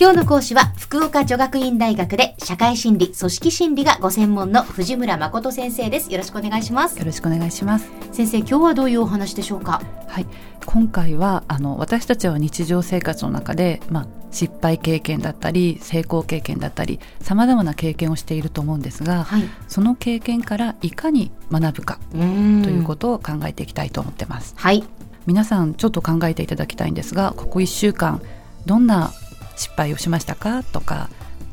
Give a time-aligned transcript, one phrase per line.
[0.00, 6.10] 今日の講師は福岡女学院大学で社会心理組織心理がご専門の藤村誠先生です。
[6.10, 6.98] よろしくお願いします。
[6.98, 7.90] よろしくお願いします。
[8.10, 9.82] 先生今日はどういうお話でしょうか？
[10.08, 10.26] はい。
[10.64, 24.54] 今回はあの私たちは日常生活の中でまあ失敗経験だったり成功経験だったりさまざまな経験をしていると思うんですが、はい、その経験からいかに学ぶかということを考えていきたいと思ってます。
[24.56, 24.82] はい、
[25.26, 28.22] 皆さんちょっと考えていただきたいんですがここ1週間
[28.64, 29.12] どんな
[29.60, 30.62] 失敗をしましたか？
[30.62, 31.08] とか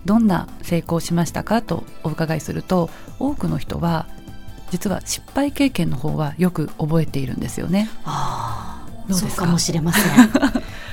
[0.05, 1.61] どんな成功しましたか？
[1.61, 2.89] とお伺いすると
[3.19, 4.07] 多くの人は
[4.71, 7.89] 実は失敗経験の方はよく覚えているんですよね。
[8.05, 10.03] あそうかもしれません。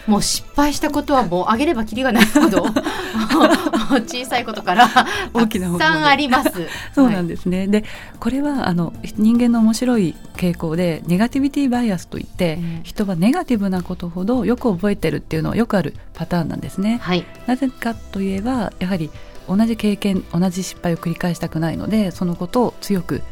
[0.06, 2.64] もう失敗したことはもうあげればきりがないほど
[3.96, 4.88] 小さいことから
[5.32, 6.50] 大きなたくさんあります。
[6.94, 7.58] そうなんですね。
[7.58, 7.84] はい、で
[8.20, 16.98] これはあの人間の面白い傾向でネガティビティバイアスといって、うん、人はネガティブなことほどよく覚えてるっていうのはよくあるパターンなんですね。
[17.02, 19.10] はい、なぜかといえばやはり
[19.48, 23.22] 同じ経験同じ失敗を繰り返したくないのでそのことを強く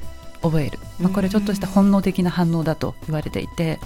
[0.42, 3.78] 覚える、まあ、これちょっとした本能的な反応だと言われていて、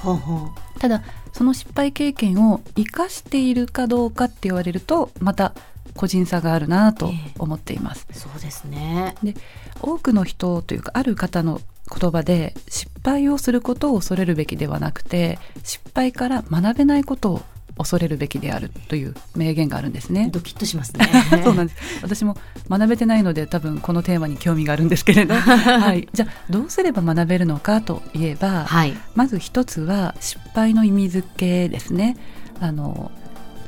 [0.78, 5.54] ただその失敗経験を生かしているかどうかって言われるとまた
[5.94, 8.06] 個人差があるなと思っています。
[8.10, 9.34] えー、そうですねで
[9.80, 17.42] 多くの人というかある方の言葉で失敗をすることを恐れるべきではなくて失敗から学べないことを
[17.78, 20.30] 恐れるべきであるという名言があるんですね。
[20.32, 21.06] ドキッとしますね。
[21.44, 21.78] そうなんです。
[22.02, 22.36] 私も
[22.70, 26.08] 学べてないので多分このテーマに興味があるんですけれど、 はい。
[26.12, 32.16] じゃあどうすれば学べるのかといえば、はい、まず一つは失敗の意味付けですね。
[32.60, 33.10] あの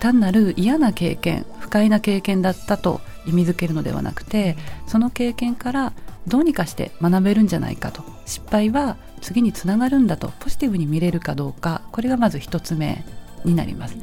[0.00, 5.92] 単なる嫌な経験、不快な経験だったと意味付けるのではなくて、その経験から
[6.26, 13.04] どうにかして学べるんじゃないかと失敗は次につながるんだとポジティブに見れるかどうかこれがまず一つ目
[13.44, 13.98] になります。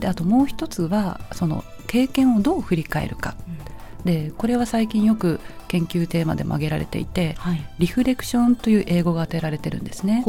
[0.00, 3.36] であともう一つはその経験をどう振り返るか。
[4.06, 10.24] でこれは最近よく研究テーマでも挙げられていて、はい、リフレクションという英語が当てられてるんですね。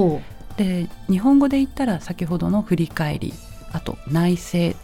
[0.57, 3.33] で日本語で言ったら先ほどの振り返り
[3.71, 4.75] あと内省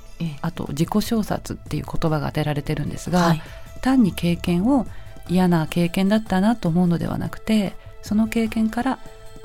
[0.42, 3.42] あと自己小説っていう言葉が当てられてるんですが、はい、
[3.82, 4.86] 単に経験を
[5.30, 9.00] 嫌な経験だったなと思うのではなくてその経験から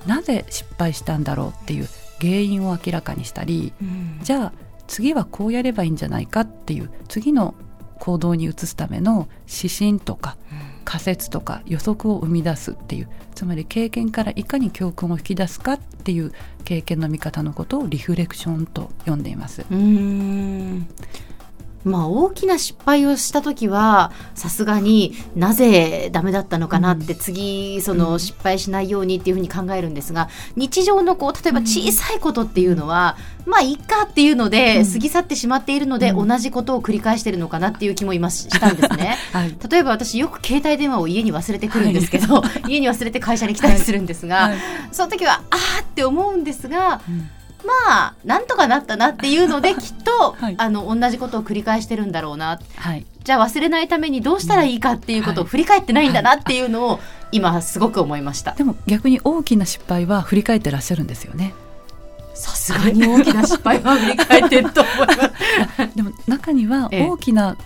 [0.06, 1.88] なぜ失敗したんだろうっていう
[2.20, 4.52] 原因を明らかにしたり、うん、じゃあ
[4.86, 7.54] 次はこうやればいいんじゃないかっていう次の
[7.98, 10.36] 行動に移すための指針とか
[10.82, 16.32] 仮説とか予測を生み出すっていうつまり経験からいかに教訓を引き出すかっていう
[16.64, 19.64] 経験の見方のことをリフレクションと呼んでいます。
[19.70, 20.86] うん
[21.84, 33.16] まあ、大きな失敗をした時はさすがになぜダメだったのかなって、次その失敗しないようにっていうふうに考えるんですが日常のこう例えば小さいことっていうのは、
[33.46, 44.58] まあいいかっていうので過ぎ去ってしまっているので、同じことを繰り返してるのかなっていう気も今したんですね、 はい、例えば私よく携帯電話を家に忘れてくるんですけど、はい、家に忘れて会社に来たりするんですが、はい、
[44.92, 47.28] その時はああって思うんですが、うん
[47.64, 47.72] ま
[48.08, 61.54] あなんとかなったなっていうので きっと、はい、あの同じことを繰り返してるんだろうな、はい、じゃあ忘れないためにどうしたらいいかっていうことを振り返ってないんだなっていうのを今すごく思いました、 でも逆に大きな失敗は振り返ってらっしゃるんですよね。
[62.34, 65.94] さすがに大きな失敗は振り返ってると思います。
[65.94, 67.56] でも中には大きな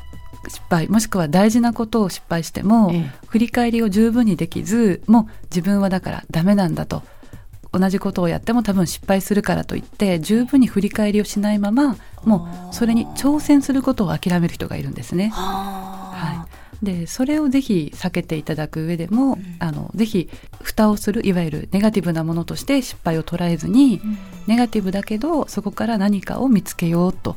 [0.48, 7.02] 失敗もしくは大事なことを失敗しても、ええ、振り返りを十分にできずもう自分はだからダメなんだと
[7.78, 15.28] 同じことをやっても多分失敗するからといって十分に振り返りをしないままもうそれに挑戦することを諦める人がいるんですね。
[15.28, 16.46] は
[16.82, 20.28] い、でそれをぜひ避けていただく上でも、うん、あのぜひ
[20.62, 27.36] 蓋をするいわゆるネガティブなものとして失敗を捉えずに、うん、ネガティブだけどそこから何かを見つけようと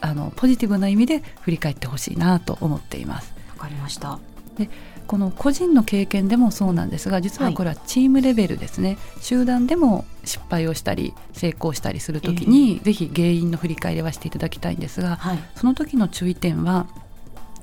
[0.00, 3.34] あのポジティブな意味で振り返ってほしいなと思っています。
[3.56, 4.18] わかりました
[4.60, 4.70] で
[5.06, 16.86] この個人の経験でもそうなんですが実はこれはチームレベルですね、はい、集団でも失敗をしたり成功したりする時に、えー、ぜひ原因の振り返りはしていただきたいんですが、はい、その時の注意点は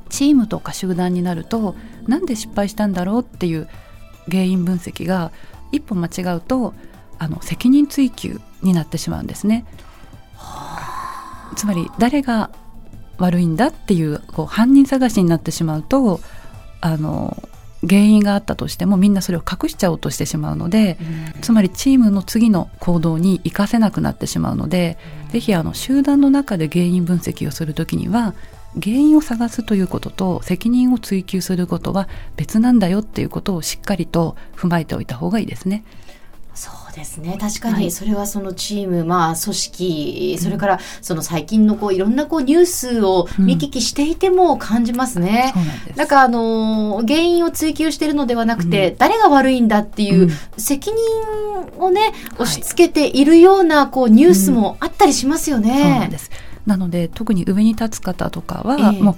[0.09, 1.75] チームとか集団になると
[2.07, 3.69] なんで失敗したんだろうっていう
[4.29, 5.31] 原因分析が
[5.71, 6.73] 一歩間違うと
[7.19, 9.65] あの責任追及になってしまうんですね。
[11.55, 12.51] つまり誰が
[13.17, 16.19] 悪いんだっていうこう犯人探しになってしまうと
[16.81, 17.41] あの
[17.88, 20.97] 原因があったとしてもみんなそれを隠しちゃおうとしてしまうので、
[21.35, 28.33] うん、つまりチームの次の行動に生かせなくなってしまうので、うん、ぜひあの集団の中で原因分析をするときには
[28.81, 35.83] 原因を探すということと責任を追及することは別なんだよっていうことをしっかりと踏まえておいた方がいいですね。
[36.57, 37.38] そうですね。
[37.39, 37.92] 確かに。
[37.92, 45.54] それはそのチーム、まあ、組織それからその最近のこういろんなこうニュースを見聞きしていても感じますね。
[45.89, 50.98] うん、なんかあの原因を追求しているのではなくて、うん、誰が悪いんだっていう責任
[51.77, 55.69] をね、押し付けているようなこうニュースもあったりしますよね。
[55.69, 56.31] そうなんです。
[56.65, 59.15] なので特に上に立つ方とかは、えー、もう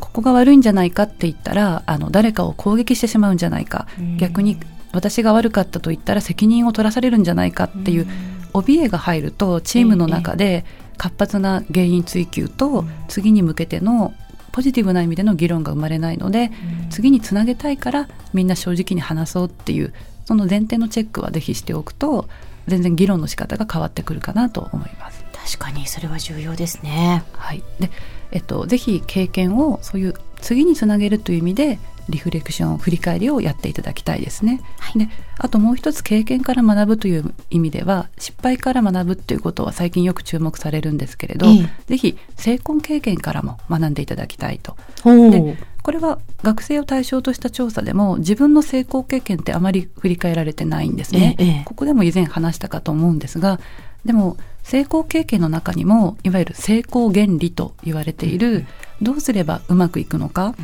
[0.00, 3.86] ここが悪いんじゃないかって言ったらあの誰かを攻撃してしまうんじゃないか、
[4.18, 4.58] 逆に
[4.94, 8.06] 私が悪かったと言ったら責任を取らされるんじゃないかっていう
[8.52, 10.64] 怯えが入るとチームの中で
[10.96, 14.14] 活発な原因追及と次に向けての
[14.52, 16.52] ポジティブな意味での議論が生まれないので
[16.90, 19.92] 次につなげたいからみんな正直に話そうっていう
[20.24, 22.28] その前提のチェックはぜひしておくと
[22.68, 25.24] 全然議論の仕方が変わってくるかなと思います。
[25.32, 27.22] 確かにそれは重要ですね。
[27.32, 27.62] はい。
[27.78, 27.90] で、
[28.30, 31.78] えっとぜひ経験をそういう次につなげるという意味で
[32.08, 34.60] リフレクション振り返りをやっていただきたいですね。
[34.78, 35.08] はい、で
[35.38, 44.76] あともう一つ経験から学ぶという意味では失敗から学ぶっていうことは最近よく注目されるんですけれど、えー、ぜひ成功経験からも学んでいただきたいと。
[45.04, 51.36] でこれは学生を対象とした調査でも自分の成功経験ってあまり振り返られてないんですね。
[51.38, 53.60] えー、ここでも以前話したかと思うんですが
[54.04, 58.66] でも成功経験の中にもいわゆる成功原理と言われている、
[59.02, 60.54] どうすればうまくいくのか、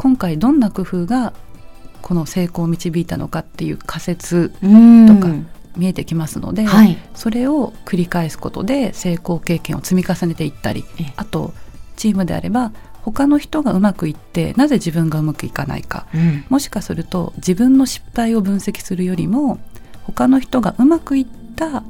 [0.00, 1.34] 今回どんな工夫が
[2.00, 5.28] この成功を導いたのかっていう仮説とか
[5.76, 10.86] 見えてきますので、はい、それを繰り返すことで成功経験を積み重ねていったり
[11.16, 11.52] あと
[11.96, 19.58] チームであれば他の人がうまくいってなぜ自分がうまくいかないか、うん、もしかすると自分の失敗を分析するよりも
[20.04, 21.26] 他の人がうまくいっ
[21.56, 21.84] た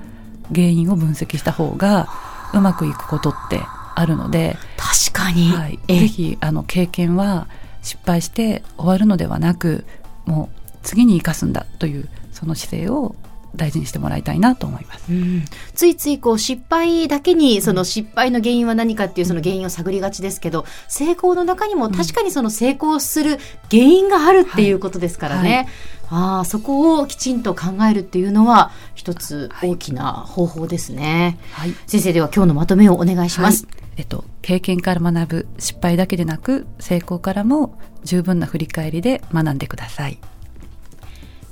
[0.53, 2.09] 原因を分析した方が
[2.55, 3.61] うまくいくことって
[3.95, 7.47] あるので確かに、はい、ぜひあの経験は
[7.83, 9.85] 失敗して終わるのではなく
[10.27, 13.15] もう次に生かすんだというその姿勢を
[13.57, 15.45] 大事にしてもらいたいなと思います、うん、
[15.75, 23.39] ついついこう失敗だけにその失敗の原因は何かっていうその原因を探りがちですけど成功の中にも確かにその成功する
[23.71, 25.57] 原因があるっていうことですからね、はい。
[25.57, 33.67] はい、あそこをきちんと考えるっていうのは一つ大きな方法ですね、はい、先生では今日のまとめをお願いします、
[34.01, 40.19] えっと、経験から学ぶ失敗だけでなく成功からも十分な振り返りで学んでください。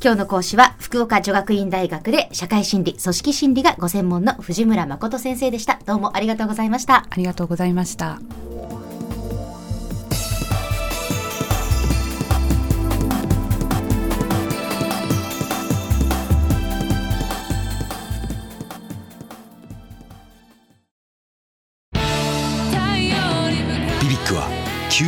[0.03, 5.79] 今日の講師は福岡女学院大学で社会心理組織心理がご専門の藤村誠先生でした。
[5.85, 7.05] どうもありがとうございました。
[7.11, 8.19] ありがとうございました